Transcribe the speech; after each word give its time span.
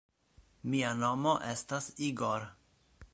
Mia 0.73 0.93
nomo 1.01 1.35
estas 1.51 1.93
Igor. 2.11 2.49